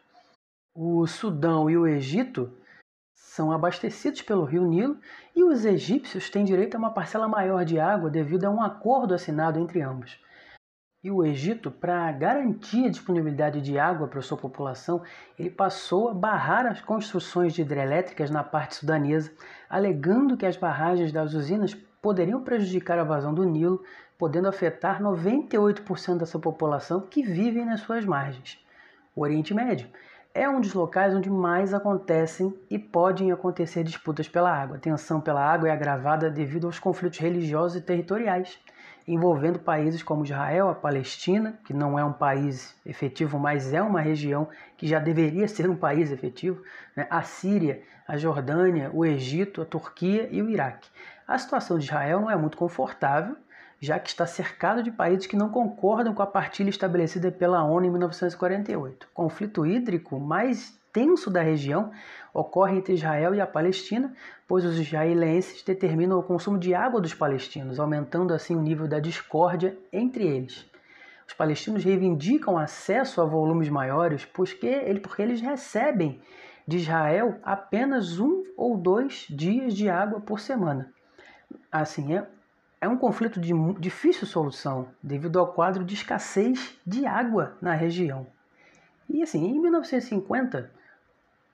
O 0.72 1.04
Sudão 1.08 1.68
e 1.68 1.76
o 1.76 1.88
Egito 1.88 2.56
são 3.16 3.50
abastecidos 3.50 4.22
pelo 4.22 4.44
rio 4.44 4.64
Nilo 4.64 4.96
e 5.34 5.42
os 5.42 5.64
egípcios 5.64 6.30
têm 6.30 6.44
direito 6.44 6.76
a 6.76 6.78
uma 6.78 6.94
parcela 6.94 7.26
maior 7.26 7.64
de 7.64 7.80
água 7.80 8.08
devido 8.08 8.44
a 8.44 8.50
um 8.50 8.62
acordo 8.62 9.12
assinado 9.12 9.58
entre 9.58 9.82
ambos. 9.82 10.20
E 11.06 11.10
o 11.12 11.24
Egito, 11.24 11.70
para 11.70 12.10
garantir 12.10 12.86
a 12.86 12.90
disponibilidade 12.90 13.60
de 13.60 13.78
água 13.78 14.08
para 14.08 14.20
sua 14.20 14.36
população, 14.36 15.02
ele 15.38 15.48
passou 15.48 16.08
a 16.08 16.12
barrar 16.12 16.66
as 16.66 16.80
construções 16.80 17.54
de 17.54 17.62
hidrelétricas 17.62 18.28
na 18.28 18.42
parte 18.42 18.74
sudanesa, 18.74 19.30
alegando 19.70 20.36
que 20.36 20.44
as 20.44 20.56
barragens 20.56 21.12
das 21.12 21.32
usinas 21.32 21.74
poderiam 22.02 22.42
prejudicar 22.42 22.98
a 22.98 23.04
vazão 23.04 23.32
do 23.32 23.44
Nilo, 23.44 23.84
podendo 24.18 24.48
afetar 24.48 25.00
98% 25.00 26.18
da 26.18 26.26
sua 26.26 26.40
população 26.40 27.02
que 27.02 27.22
vive 27.22 27.64
nas 27.64 27.82
suas 27.82 28.04
margens. 28.04 28.58
O 29.14 29.20
Oriente 29.20 29.54
Médio 29.54 29.86
é 30.34 30.48
um 30.48 30.60
dos 30.60 30.74
locais 30.74 31.14
onde 31.14 31.30
mais 31.30 31.72
acontecem 31.72 32.52
e 32.68 32.80
podem 32.80 33.30
acontecer 33.30 33.84
disputas 33.84 34.28
pela 34.28 34.50
água. 34.52 34.76
A 34.76 34.80
tensão 34.80 35.20
pela 35.20 35.40
água 35.40 35.68
é 35.68 35.70
agravada 35.70 36.28
devido 36.28 36.66
aos 36.66 36.80
conflitos 36.80 37.20
religiosos 37.20 37.76
e 37.76 37.80
territoriais 37.80 38.58
envolvendo 39.06 39.58
países 39.58 40.02
como 40.02 40.24
Israel, 40.24 40.68
a 40.68 40.74
Palestina, 40.74 41.58
que 41.64 41.72
não 41.72 41.98
é 41.98 42.04
um 42.04 42.12
país 42.12 42.74
efetivo, 42.84 43.38
mas 43.38 43.72
é 43.72 43.80
uma 43.80 44.00
região 44.00 44.48
que 44.76 44.86
já 44.86 44.98
deveria 44.98 45.46
ser 45.46 45.70
um 45.70 45.76
país 45.76 46.10
efetivo, 46.10 46.62
né? 46.96 47.06
a 47.08 47.22
Síria, 47.22 47.82
a 48.06 48.16
Jordânia, 48.16 48.90
o 48.92 49.04
Egito, 49.04 49.62
a 49.62 49.64
Turquia 49.64 50.28
e 50.30 50.42
o 50.42 50.50
Iraque. 50.50 50.88
A 51.26 51.38
situação 51.38 51.78
de 51.78 51.84
Israel 51.84 52.20
não 52.20 52.30
é 52.30 52.36
muito 52.36 52.56
confortável, 52.56 53.36
já 53.80 53.98
que 53.98 54.08
está 54.08 54.26
cercado 54.26 54.82
de 54.82 54.90
países 54.90 55.26
que 55.26 55.36
não 55.36 55.50
concordam 55.50 56.14
com 56.14 56.22
a 56.22 56.26
partilha 56.26 56.70
estabelecida 56.70 57.30
pela 57.30 57.62
ONU 57.62 57.86
em 57.86 57.90
1948. 57.90 59.06
O 59.06 59.14
conflito 59.14 59.66
hídrico 59.66 60.18
mais 60.18 60.78
tenso 60.96 61.28
da 61.28 61.42
região 61.42 61.92
ocorre 62.32 62.78
entre 62.78 62.94
Israel 62.94 63.34
e 63.34 63.40
a 63.40 63.46
Palestina, 63.46 64.14
pois 64.48 64.64
os 64.64 64.78
israelenses 64.78 65.62
determinam 65.62 66.18
o 66.18 66.22
consumo 66.22 66.58
de 66.58 66.74
água 66.74 67.02
dos 67.02 67.12
palestinos, 67.12 67.78
aumentando 67.78 68.32
assim 68.32 68.56
o 68.56 68.62
nível 68.62 68.88
da 68.88 68.98
discórdia 68.98 69.76
entre 69.92 70.26
eles. 70.26 70.64
Os 71.28 71.34
palestinos 71.34 71.84
reivindicam 71.84 72.56
acesso 72.56 73.20
a 73.20 73.26
volumes 73.26 73.68
maiores 73.68 74.24
porque 74.24 74.66
eles 74.66 75.42
recebem 75.42 76.18
de 76.66 76.78
Israel 76.78 77.38
apenas 77.42 78.18
um 78.18 78.44
ou 78.56 78.78
dois 78.78 79.26
dias 79.28 79.74
de 79.74 79.90
água 79.90 80.18
por 80.18 80.40
semana. 80.40 80.90
Assim, 81.70 82.14
é, 82.16 82.26
é 82.80 82.88
um 82.88 82.96
conflito 82.96 83.38
de 83.38 83.52
difícil 83.78 84.26
solução 84.26 84.88
devido 85.02 85.38
ao 85.38 85.52
quadro 85.52 85.84
de 85.84 85.92
escassez 85.92 86.78
de 86.86 87.04
água 87.04 87.54
na 87.60 87.74
região. 87.74 88.26
E 89.10 89.22
assim, 89.22 89.46
em 89.46 89.60
1950, 89.60 90.74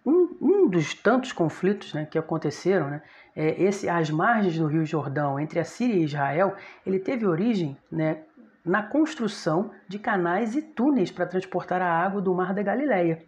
um, 0.05 0.37
um 0.41 0.69
dos 0.69 0.95
tantos 0.95 1.33
conflitos 1.33 1.95
né, 1.95 2.07
que 2.11 2.19
aconteceram, 2.19 2.91
né, 2.91 3.03
é 3.35 3.63
esse, 3.63 3.87
margens 4.13 4.59
do 4.59 4.67
Rio 4.67 4.85
Jordão, 4.85 5.39
entre 5.39 5.59
a 5.59 5.65
Síria 5.65 5.97
e 5.97 6.05
Israel, 6.05 6.55
ele 6.85 6.99
teve 6.99 7.27
origem 7.27 7.77
né, 7.91 8.19
na 8.65 8.83
construção 8.83 9.71
de 9.89 9.99
canais 9.99 10.55
e 10.55 10.63
túneis 10.63 11.11
para 11.11 11.27
transportar 11.27 11.81
a 11.81 11.91
água 11.91 12.21
do 12.21 12.35
Mar 12.35 12.53
da 12.53 12.63
Galileia, 12.63 13.23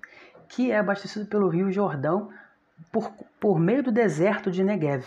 que 0.48 0.70
é 0.70 0.78
abastecido 0.78 1.26
pelo 1.26 1.48
Rio 1.48 1.72
Jordão 1.72 2.30
por, 2.92 3.10
por 3.40 3.58
meio 3.58 3.82
do 3.82 3.92
deserto 3.92 4.50
de 4.50 4.62
Negev. 4.62 5.04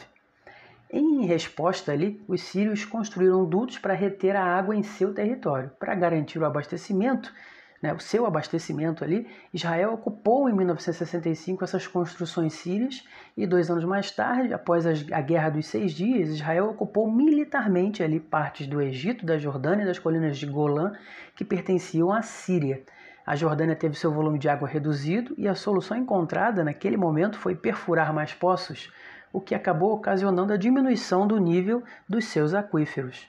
Em 0.89 1.25
resposta 1.25 1.91
ali, 1.91 2.23
os 2.27 2.41
sírios 2.41 2.85
construíram 2.85 3.45
dutos 3.45 3.77
para 3.77 3.93
reter 3.93 4.35
a 4.35 4.43
água 4.43 4.75
em 4.75 4.83
seu 4.83 5.13
território. 5.13 5.69
Para 5.77 5.93
garantir 5.95 6.39
o 6.39 6.45
abastecimento, 6.45 7.33
né, 7.81 7.93
o 7.93 7.99
seu 7.99 8.25
abastecimento 8.25 9.03
ali, 9.03 9.27
Israel 9.53 9.93
ocupou 9.93 10.49
em 10.49 10.53
1965 10.53 11.63
essas 11.63 11.85
construções 11.85 12.53
sírias 12.53 13.03
e 13.35 13.45
dois 13.45 13.69
anos 13.69 13.83
mais 13.83 14.09
tarde, 14.11 14.53
após 14.53 14.85
a 14.85 15.21
Guerra 15.21 15.49
dos 15.49 15.67
Seis 15.67 15.91
Dias, 15.91 16.29
Israel 16.29 16.69
ocupou 16.69 17.11
militarmente 17.11 18.01
ali 18.01 18.19
partes 18.19 18.65
do 18.67 18.81
Egito, 18.81 19.25
da 19.25 19.37
Jordânia 19.37 19.83
e 19.83 19.87
das 19.87 19.99
colinas 19.99 20.37
de 20.37 20.45
Golã 20.45 20.93
que 21.35 21.45
pertenciam 21.45 22.11
à 22.11 22.21
Síria. 22.21 22.81
A 23.25 23.35
Jordânia 23.35 23.75
teve 23.75 23.95
seu 23.95 24.11
volume 24.11 24.39
de 24.39 24.47
água 24.47 24.67
reduzido 24.67 25.35
e 25.37 25.47
a 25.47 25.53
solução 25.53 25.97
encontrada 25.97 26.63
naquele 26.63 26.97
momento 26.97 27.37
foi 27.37 27.55
perfurar 27.55 28.13
mais 28.13 28.33
poços, 28.33 28.91
o 29.33 29.41
que 29.41 29.53
acabou 29.53 29.91
ocasionando 29.93 30.53
a 30.53 30.57
diminuição 30.57 31.27
do 31.27 31.37
nível 31.37 31.83
dos 32.07 32.25
seus 32.25 32.53
aquíferos. 32.53 33.27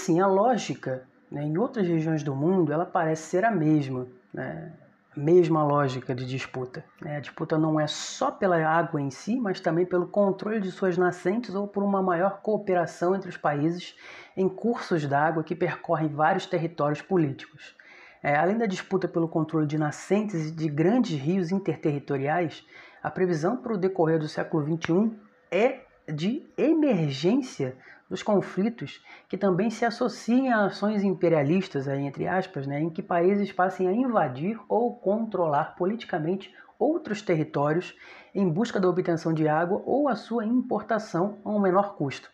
Assim, 0.00 0.20
a 0.20 0.26
lógica 0.26 1.02
né, 1.30 1.44
em 1.44 1.58
outras 1.58 1.86
regiões 1.86 2.22
do 2.22 2.34
mundo 2.34 2.72
ela 2.72 2.86
parece 2.86 3.22
ser 3.24 3.44
a 3.44 3.50
mesma, 3.50 4.06
né? 4.32 4.72
mesma 5.14 5.62
lógica 5.62 6.14
de 6.14 6.24
disputa. 6.24 6.84
Né? 7.00 7.16
A 7.16 7.20
disputa 7.20 7.58
não 7.58 7.78
é 7.78 7.86
só 7.86 8.30
pela 8.30 8.56
água 8.56 9.00
em 9.00 9.10
si, 9.10 9.36
mas 9.36 9.60
também 9.60 9.84
pelo 9.84 10.06
controle 10.06 10.60
de 10.60 10.70
suas 10.70 10.96
nascentes 10.96 11.54
ou 11.54 11.68
por 11.68 11.82
uma 11.82 12.02
maior 12.02 12.40
cooperação 12.40 13.14
entre 13.14 13.28
os 13.28 13.36
países 13.36 13.94
em 14.36 14.48
cursos 14.48 15.06
d'água 15.06 15.44
que 15.44 15.54
percorrem 15.54 16.08
vários 16.08 16.46
territórios 16.46 17.02
políticos. 17.02 17.76
É, 18.22 18.36
além 18.36 18.56
da 18.56 18.66
disputa 18.66 19.08
pelo 19.08 19.28
controle 19.28 19.66
de 19.66 19.78
nascentes 19.78 20.54
de 20.54 20.68
grandes 20.68 21.18
rios 21.18 21.50
interterritoriais, 21.50 22.64
a 23.02 23.10
previsão 23.10 23.56
para 23.56 23.72
o 23.72 23.78
decorrer 23.78 24.18
do 24.18 24.28
século 24.28 24.64
XXI 24.64 25.12
é 25.50 25.80
de 26.06 26.44
emergência 26.56 27.76
dos 28.10 28.24
conflitos 28.24 29.00
que 29.28 29.38
também 29.38 29.70
se 29.70 29.84
associem 29.84 30.52
a 30.52 30.64
ações 30.64 31.04
imperialistas, 31.04 31.86
aí, 31.86 32.04
entre 32.04 32.26
aspas, 32.26 32.66
né, 32.66 32.80
em 32.80 32.90
que 32.90 33.00
países 33.00 33.52
passem 33.52 33.86
a 33.86 33.92
invadir 33.92 34.58
ou 34.68 34.96
controlar 34.96 35.76
politicamente 35.76 36.52
outros 36.76 37.22
territórios 37.22 37.96
em 38.34 38.48
busca 38.48 38.80
da 38.80 38.88
obtenção 38.88 39.32
de 39.32 39.46
água 39.46 39.80
ou 39.86 40.08
a 40.08 40.16
sua 40.16 40.44
importação 40.44 41.38
a 41.44 41.50
um 41.50 41.60
menor 41.60 41.94
custo. 41.94 42.28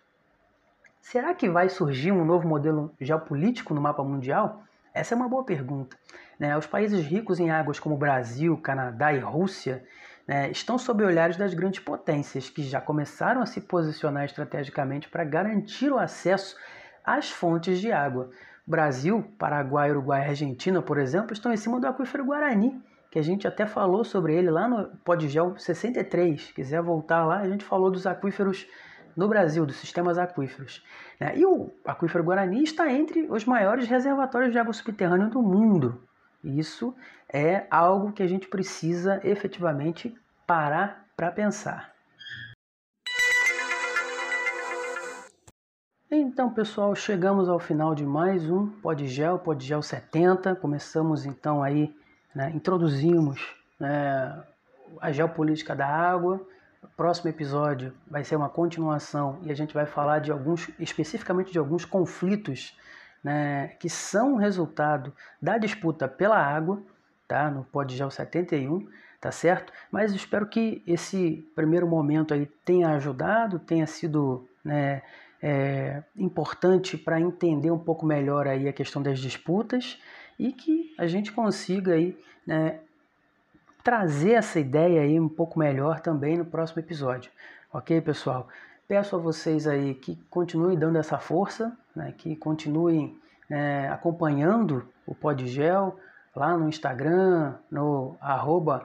Será 1.02 1.34
que 1.34 1.48
vai 1.48 1.68
surgir 1.68 2.10
um 2.10 2.24
novo 2.24 2.48
modelo 2.48 2.92
geopolítico 2.98 3.74
no 3.74 3.80
mapa 3.80 4.02
mundial? 4.02 4.62
Essa 4.94 5.14
é 5.14 5.16
uma 5.16 5.28
boa 5.28 5.44
pergunta. 5.44 5.96
Né? 6.38 6.56
Os 6.56 6.66
países 6.66 7.04
ricos 7.04 7.38
em 7.38 7.50
águas 7.50 7.78
como 7.78 7.96
Brasil, 7.96 8.56
Canadá 8.56 9.12
e 9.12 9.18
Rússia 9.18 9.84
né, 10.26 10.50
estão 10.50 10.76
sob 10.76 11.04
olhares 11.04 11.36
das 11.36 11.54
grandes 11.54 11.80
potências, 11.80 12.50
que 12.50 12.62
já 12.62 12.80
começaram 12.80 13.40
a 13.40 13.46
se 13.46 13.60
posicionar 13.60 14.24
estrategicamente 14.24 15.08
para 15.08 15.24
garantir 15.24 15.90
o 15.90 15.98
acesso 15.98 16.56
às 17.04 17.30
fontes 17.30 17.80
de 17.80 17.92
água. 17.92 18.30
Brasil, 18.66 19.22
Paraguai, 19.38 19.90
Uruguai 19.90 20.22
e 20.26 20.28
Argentina, 20.30 20.82
por 20.82 20.98
exemplo, 20.98 21.32
estão 21.32 21.52
em 21.52 21.56
cima 21.56 21.78
do 21.78 21.86
aquífero 21.86 22.24
Guarani, 22.24 22.82
que 23.10 23.18
a 23.18 23.22
gente 23.22 23.46
até 23.46 23.64
falou 23.64 24.04
sobre 24.04 24.34
ele 24.34 24.50
lá 24.50 24.66
no 24.66 24.88
Podgel 25.04 25.56
63. 25.56 26.50
Quiser 26.50 26.82
voltar 26.82 27.24
lá, 27.24 27.38
a 27.38 27.48
gente 27.48 27.64
falou 27.64 27.90
dos 27.90 28.06
aquíferos 28.06 28.66
no 29.16 29.28
Brasil, 29.28 29.64
dos 29.64 29.76
sistemas 29.76 30.18
aquíferos. 30.18 30.84
Né? 31.20 31.38
E 31.38 31.46
o 31.46 31.70
aquífero 31.84 32.24
Guarani 32.24 32.64
está 32.64 32.92
entre 32.92 33.26
os 33.30 33.44
maiores 33.44 33.86
reservatórios 33.88 34.52
de 34.52 34.58
água 34.58 34.72
subterrânea 34.72 35.28
do 35.28 35.40
mundo. 35.40 36.02
Isso 36.46 36.94
é 37.28 37.66
algo 37.70 38.12
que 38.12 38.22
a 38.22 38.26
gente 38.26 38.46
precisa 38.46 39.20
efetivamente 39.24 40.16
parar 40.46 41.06
para 41.16 41.30
pensar. 41.30 41.92
Então, 46.10 46.52
pessoal, 46.52 46.94
chegamos 46.94 47.48
ao 47.48 47.58
final 47.58 47.94
de 47.94 48.06
mais 48.06 48.48
um 48.48 48.68
Podgel, 48.68 49.38
Podgel 49.38 49.82
70. 49.82 50.54
Começamos 50.56 51.26
então 51.26 51.62
aí, 51.62 51.94
né, 52.34 52.52
introduzimos 52.54 53.40
né, 53.78 54.44
a 55.00 55.10
geopolítica 55.10 55.74
da 55.74 55.86
água, 55.86 56.40
próximo 56.96 57.28
episódio 57.28 57.92
vai 58.10 58.24
ser 58.24 58.36
uma 58.36 58.48
continuação 58.48 59.38
e 59.42 59.50
a 59.50 59.54
gente 59.54 59.74
vai 59.74 59.84
falar 59.84 60.20
de 60.20 60.32
alguns, 60.32 60.70
especificamente 60.78 61.52
de 61.52 61.58
alguns 61.58 61.84
conflitos 61.84 62.74
né, 63.26 63.72
que 63.80 63.90
são 63.90 64.36
resultado 64.36 65.12
da 65.42 65.58
disputa 65.58 66.06
pela 66.06 66.38
água, 66.38 66.80
tá? 67.26 67.50
No 67.50 67.64
Podgel 67.64 68.08
71, 68.08 68.88
tá 69.20 69.32
certo? 69.32 69.72
Mas 69.90 70.12
espero 70.12 70.46
que 70.46 70.80
esse 70.86 71.44
primeiro 71.52 71.88
momento 71.88 72.32
aí 72.32 72.46
tenha 72.64 72.90
ajudado, 72.90 73.58
tenha 73.58 73.84
sido 73.84 74.48
né, 74.64 75.02
é, 75.42 76.04
importante 76.16 76.96
para 76.96 77.20
entender 77.20 77.72
um 77.72 77.80
pouco 77.80 78.06
melhor 78.06 78.46
aí 78.46 78.68
a 78.68 78.72
questão 78.72 79.02
das 79.02 79.18
disputas 79.18 80.00
e 80.38 80.52
que 80.52 80.94
a 80.96 81.08
gente 81.08 81.32
consiga 81.32 81.94
aí 81.94 82.16
né, 82.46 82.78
trazer 83.82 84.34
essa 84.34 84.60
ideia 84.60 85.00
aí 85.00 85.18
um 85.18 85.28
pouco 85.28 85.58
melhor 85.58 85.98
também 85.98 86.38
no 86.38 86.44
próximo 86.44 86.78
episódio. 86.78 87.32
Ok, 87.72 88.00
pessoal? 88.02 88.46
Peço 88.86 89.16
a 89.16 89.18
vocês 89.18 89.66
aí 89.66 89.96
que 89.96 90.14
continuem 90.30 90.78
dando 90.78 90.96
essa 90.96 91.18
força, 91.18 91.76
né, 91.96 92.14
que 92.16 92.36
continuem 92.36 93.18
né, 93.48 93.88
acompanhando 93.90 94.86
o 95.06 95.14
Podgel 95.14 95.98
lá 96.34 96.56
no 96.56 96.68
Instagram, 96.68 97.54
no 97.70 98.14
arroba 98.20 98.84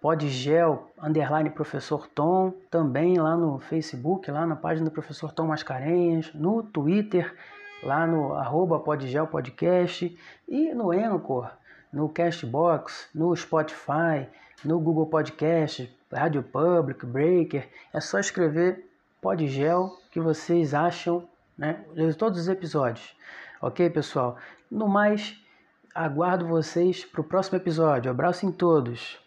podgel, 0.00 0.90
underline 1.00 1.50
professor 1.50 2.08
Tom, 2.08 2.52
também 2.70 3.18
lá 3.18 3.36
no 3.36 3.60
Facebook, 3.60 4.30
lá 4.30 4.44
na 4.44 4.56
página 4.56 4.86
do 4.86 4.90
professor 4.90 5.30
Tom 5.30 5.46
Mascarenhas, 5.46 6.32
no 6.34 6.62
Twitter, 6.62 7.32
lá 7.82 8.06
no 8.06 8.34
arroba 8.34 8.80
podgel 8.80 9.26
podcast 9.26 10.18
e 10.48 10.74
no 10.74 10.90
Anchor, 10.90 11.50
no 11.92 12.08
Castbox, 12.08 13.08
no 13.14 13.34
Spotify, 13.36 14.26
no 14.64 14.78
Google 14.78 15.06
Podcast, 15.06 15.94
Rádio 16.12 16.42
Public, 16.42 17.06
Breaker. 17.06 17.68
É 17.92 18.00
só 18.00 18.18
escrever 18.18 18.84
Podgel 19.20 19.96
que 20.10 20.20
vocês 20.20 20.74
acham 20.74 21.28
né, 21.60 21.84
todos 22.16 22.40
os 22.40 22.48
episódios. 22.48 23.14
Ok, 23.60 23.90
pessoal? 23.90 24.38
No 24.70 24.88
mais, 24.88 25.36
aguardo 25.94 26.46
vocês 26.46 27.04
para 27.04 27.20
o 27.20 27.24
próximo 27.24 27.58
episódio. 27.58 28.10
Abraço 28.10 28.46
em 28.46 28.50
todos. 28.50 29.20